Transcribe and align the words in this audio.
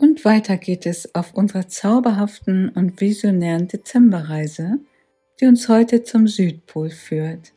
Und 0.00 0.24
weiter 0.24 0.56
geht 0.56 0.86
es 0.86 1.14
auf 1.14 1.34
unserer 1.34 1.68
zauberhaften 1.68 2.70
und 2.70 3.02
visionären 3.02 3.68
Dezemberreise, 3.68 4.78
die 5.38 5.44
uns 5.44 5.68
heute 5.68 6.04
zum 6.04 6.26
Südpol 6.26 6.88
führt. 6.88 7.52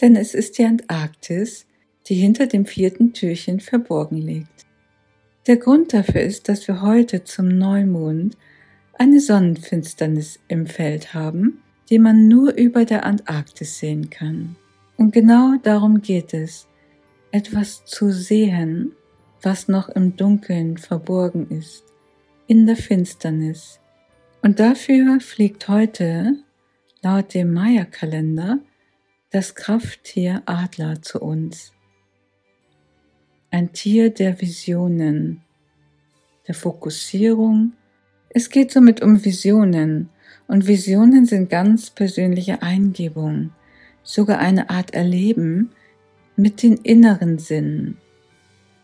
Denn 0.00 0.16
es 0.16 0.34
ist 0.34 0.58
die 0.58 0.64
Antarktis, 0.64 1.66
die 2.08 2.16
hinter 2.16 2.48
dem 2.48 2.66
vierten 2.66 3.12
Türchen 3.12 3.60
verborgen 3.60 4.18
liegt. 4.18 4.66
Der 5.46 5.56
Grund 5.56 5.94
dafür 5.94 6.22
ist, 6.22 6.48
dass 6.48 6.66
wir 6.66 6.82
heute 6.82 7.22
zum 7.22 7.46
Neumond 7.46 8.36
eine 8.94 9.20
Sonnenfinsternis 9.20 10.40
im 10.48 10.66
Feld 10.66 11.14
haben, 11.14 11.62
die 11.88 12.00
man 12.00 12.26
nur 12.26 12.52
über 12.54 12.84
der 12.84 13.06
Antarktis 13.06 13.78
sehen 13.78 14.10
kann. 14.10 14.56
Und 14.96 15.12
genau 15.12 15.54
darum 15.62 16.02
geht 16.02 16.34
es, 16.34 16.66
etwas 17.30 17.84
zu 17.84 18.10
sehen, 18.10 18.96
was 19.44 19.68
noch 19.68 19.88
im 19.88 20.16
Dunkeln 20.16 20.78
verborgen 20.78 21.48
ist, 21.50 21.84
in 22.46 22.66
der 22.66 22.76
Finsternis. 22.76 23.80
Und 24.42 24.60
dafür 24.60 25.20
fliegt 25.20 25.68
heute, 25.68 26.36
laut 27.02 27.34
dem 27.34 27.52
Maya-Kalender, 27.52 28.58
das 29.30 29.54
Krafttier 29.54 30.42
Adler 30.46 31.02
zu 31.02 31.20
uns. 31.20 31.72
Ein 33.50 33.72
Tier 33.72 34.10
der 34.10 34.40
Visionen, 34.40 35.42
der 36.46 36.54
Fokussierung. 36.54 37.72
Es 38.30 38.50
geht 38.50 38.72
somit 38.72 39.02
um 39.02 39.24
Visionen, 39.24 40.10
und 40.46 40.66
Visionen 40.66 41.24
sind 41.24 41.48
ganz 41.48 41.90
persönliche 41.90 42.60
Eingebungen, 42.60 43.52
sogar 44.02 44.38
eine 44.38 44.68
Art 44.68 44.92
Erleben 44.92 45.70
mit 46.36 46.62
den 46.62 46.76
inneren 46.76 47.38
Sinnen. 47.38 47.96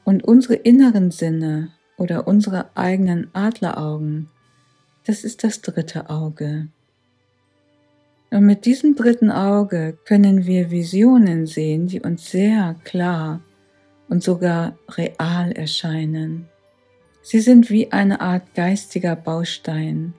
Und 0.05 0.25
unsere 0.25 0.55
inneren 0.55 1.11
Sinne 1.11 1.71
oder 1.97 2.27
unsere 2.27 2.77
eigenen 2.77 3.29
Adleraugen, 3.35 4.29
das 5.05 5.25
ist 5.25 5.45
das 5.45 5.61
dritte 5.61 6.11
Auge. 6.11 6.69
Und 8.31 8.47
mit 8.47 8.65
diesem 8.65 8.95
dritten 8.95 9.31
Auge 9.31 9.99
können 10.05 10.47
wir 10.47 10.71
Visionen 10.71 11.47
sehen, 11.47 11.87
die 11.87 12.01
uns 12.01 12.31
sehr 12.31 12.77
klar 12.85 13.41
und 14.09 14.23
sogar 14.23 14.77
real 14.89 15.53
erscheinen. 15.53 16.49
Sie 17.23 17.41
sind 17.41 17.71
wie 17.71 17.93
eine 17.93 18.21
Art 18.21 18.55
geistiger 18.55 19.17
Baustein, 19.17 20.15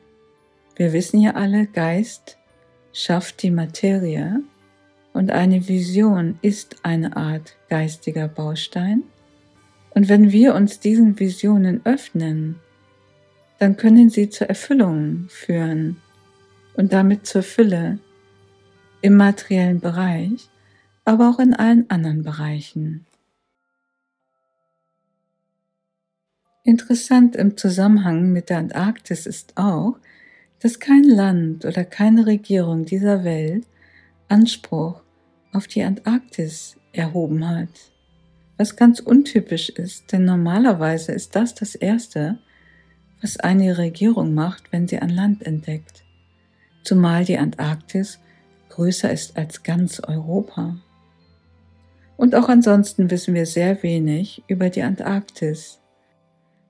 wir 0.81 0.93
wissen 0.93 1.21
ja 1.21 1.35
alle, 1.35 1.67
Geist 1.67 2.37
schafft 2.91 3.43
die 3.43 3.51
Materie 3.51 4.41
und 5.13 5.29
eine 5.29 5.67
Vision 5.67 6.39
ist 6.41 6.77
eine 6.83 7.15
Art 7.15 7.55
geistiger 7.69 8.27
Baustein. 8.27 9.03
Und 9.93 10.09
wenn 10.09 10.31
wir 10.31 10.55
uns 10.55 10.79
diesen 10.79 11.19
Visionen 11.19 11.81
öffnen, 11.85 12.55
dann 13.59 13.77
können 13.77 14.09
sie 14.09 14.29
zur 14.29 14.47
Erfüllung 14.47 15.27
führen 15.29 15.97
und 16.75 16.93
damit 16.93 17.27
zur 17.27 17.43
Fülle 17.43 17.99
im 19.01 19.17
materiellen 19.17 19.79
Bereich, 19.79 20.49
aber 21.05 21.29
auch 21.29 21.39
in 21.39 21.53
allen 21.53 21.89
anderen 21.89 22.23
Bereichen. 22.23 23.05
Interessant 26.63 27.35
im 27.35 27.57
Zusammenhang 27.57 28.31
mit 28.31 28.49
der 28.49 28.59
Antarktis 28.59 29.25
ist 29.25 29.53
auch, 29.57 29.97
dass 30.59 30.79
kein 30.79 31.03
Land 31.03 31.65
oder 31.65 31.83
keine 31.83 32.27
Regierung 32.27 32.85
dieser 32.85 33.23
Welt 33.23 33.65
Anspruch 34.27 35.01
auf 35.53 35.67
die 35.67 35.83
Antarktis 35.83 36.77
erhoben 36.93 37.47
hat. 37.47 37.90
Was 38.61 38.75
ganz 38.75 38.99
untypisch 38.99 39.69
ist, 39.69 40.11
denn 40.11 40.23
normalerweise 40.23 41.13
ist 41.13 41.35
das 41.35 41.55
das 41.55 41.73
Erste, 41.73 42.37
was 43.19 43.37
eine 43.37 43.79
Regierung 43.79 44.35
macht, 44.35 44.71
wenn 44.71 44.87
sie 44.87 44.99
ein 44.99 45.09
Land 45.09 45.41
entdeckt. 45.41 46.03
Zumal 46.83 47.25
die 47.25 47.39
Antarktis 47.39 48.19
größer 48.69 49.11
ist 49.11 49.35
als 49.35 49.63
ganz 49.63 49.99
Europa. 49.99 50.77
Und 52.17 52.35
auch 52.35 52.49
ansonsten 52.49 53.09
wissen 53.09 53.33
wir 53.33 53.47
sehr 53.47 53.81
wenig 53.81 54.43
über 54.45 54.69
die 54.69 54.83
Antarktis, 54.83 55.79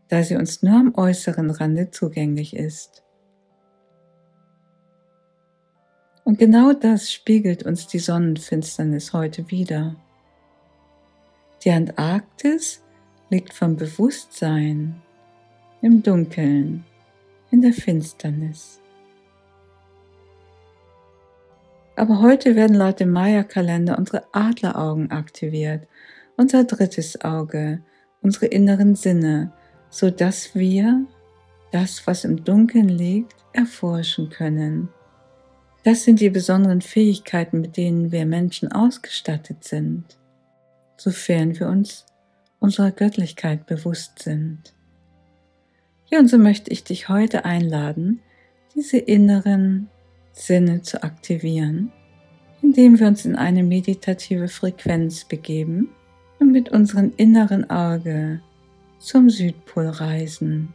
da 0.07 0.23
sie 0.23 0.37
uns 0.37 0.63
nur 0.63 0.79
am 0.79 0.95
äußeren 0.95 1.49
Rande 1.49 1.91
zugänglich 1.91 2.55
ist. 2.55 3.03
Und 6.23 6.39
genau 6.39 6.71
das 6.71 7.11
spiegelt 7.11 7.63
uns 7.63 7.87
die 7.87 7.99
Sonnenfinsternis 7.99 9.11
heute 9.11 9.51
wieder. 9.51 9.97
Die 11.63 11.71
Antarktis 11.71 12.81
liegt 13.29 13.53
vom 13.53 13.75
Bewusstsein 13.75 15.01
im 15.81 16.01
Dunkeln, 16.01 16.83
in 17.51 17.61
der 17.61 17.73
Finsternis. 17.73 18.79
Aber 21.95 22.21
heute 22.21 22.55
werden 22.55 22.75
laut 22.75 22.99
dem 22.99 23.11
Maya-Kalender 23.11 23.97
unsere 23.97 24.23
Adleraugen 24.31 25.11
aktiviert, 25.11 25.87
unser 26.35 26.63
drittes 26.63 27.21
Auge, 27.21 27.81
unsere 28.21 28.47
inneren 28.47 28.95
Sinne, 28.95 29.51
so 29.89 30.09
dass 30.09 30.55
wir 30.55 31.05
das, 31.71 32.07
was 32.07 32.23
im 32.23 32.43
Dunkeln 32.43 32.89
liegt, 32.89 33.35
erforschen 33.53 34.29
können. 34.29 34.89
Das 35.83 36.03
sind 36.03 36.21
die 36.21 36.29
besonderen 36.29 36.81
Fähigkeiten, 36.81 37.61
mit 37.61 37.77
denen 37.77 38.11
wir 38.11 38.25
Menschen 38.25 38.71
ausgestattet 38.71 39.63
sind, 39.63 40.17
sofern 41.03 41.59
wir 41.59 41.67
uns 41.67 42.05
unserer 42.59 42.91
Göttlichkeit 42.91 43.65
bewusst 43.65 44.19
sind. 44.19 44.73
Ja, 46.09 46.19
und 46.19 46.27
so 46.27 46.37
möchte 46.37 46.71
ich 46.71 46.83
dich 46.83 47.09
heute 47.09 47.45
einladen, 47.45 48.19
diese 48.75 48.97
inneren 48.97 49.89
Sinne 50.31 50.81
zu 50.81 51.03
aktivieren, 51.03 51.91
indem 52.61 52.99
wir 52.99 53.07
uns 53.07 53.25
in 53.25 53.35
eine 53.35 53.63
meditative 53.63 54.47
Frequenz 54.47 55.25
begeben 55.25 55.89
und 56.39 56.51
mit 56.51 56.69
unserem 56.69 57.13
inneren 57.17 57.69
Auge 57.69 58.41
zum 58.99 59.29
Südpol 59.29 59.87
reisen 59.87 60.73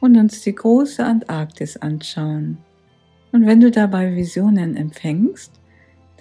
und 0.00 0.16
uns 0.16 0.42
die 0.42 0.54
große 0.54 1.04
Antarktis 1.04 1.76
anschauen 1.76 2.58
und 3.32 3.46
wenn 3.46 3.60
du 3.60 3.70
dabei 3.70 4.14
Visionen 4.14 4.76
empfängst, 4.76 5.52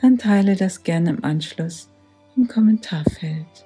dann 0.01 0.17
teile 0.17 0.55
das 0.55 0.83
gerne 0.83 1.11
im 1.11 1.23
Anschluss 1.23 1.90
im 2.35 2.47
Kommentarfeld. 2.47 3.65